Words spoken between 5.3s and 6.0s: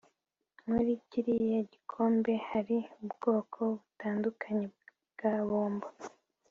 bombo